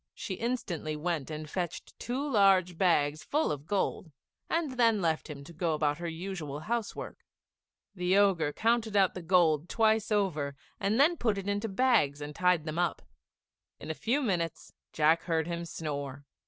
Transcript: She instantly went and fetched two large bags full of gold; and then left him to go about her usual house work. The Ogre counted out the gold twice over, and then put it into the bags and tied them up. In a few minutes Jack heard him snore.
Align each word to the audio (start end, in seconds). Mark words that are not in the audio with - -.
She 0.15 0.33
instantly 0.33 0.95
went 0.95 1.29
and 1.29 1.47
fetched 1.47 1.93
two 1.99 2.27
large 2.27 2.75
bags 2.75 3.21
full 3.23 3.51
of 3.51 3.67
gold; 3.67 4.11
and 4.49 4.71
then 4.71 4.99
left 4.99 5.29
him 5.29 5.43
to 5.43 5.53
go 5.53 5.75
about 5.75 5.99
her 5.99 6.07
usual 6.07 6.61
house 6.61 6.95
work. 6.95 7.23
The 7.93 8.17
Ogre 8.17 8.51
counted 8.51 8.95
out 8.97 9.13
the 9.13 9.21
gold 9.21 9.69
twice 9.69 10.11
over, 10.11 10.55
and 10.79 10.99
then 10.99 11.17
put 11.17 11.37
it 11.37 11.47
into 11.47 11.67
the 11.67 11.75
bags 11.75 12.19
and 12.19 12.33
tied 12.33 12.65
them 12.65 12.79
up. 12.79 13.03
In 13.79 13.91
a 13.91 13.93
few 13.93 14.23
minutes 14.23 14.73
Jack 14.91 15.25
heard 15.25 15.45
him 15.45 15.65
snore. 15.65 16.25